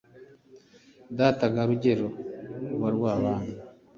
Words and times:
data 1.17 1.45
ga 1.53 1.63
rugero 1.69 2.07
rw’arwabami 2.73 3.53